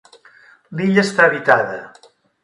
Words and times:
L'illa 0.79 1.03
està 1.07 1.27
habitada. 1.31 1.77